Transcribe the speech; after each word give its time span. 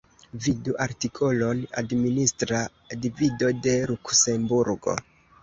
Vidu 0.45 0.73
artikolon 0.85 1.61
Administra 1.81 2.63
divido 3.05 3.53
de 3.67 3.77
Luksemburgo. 3.93 4.99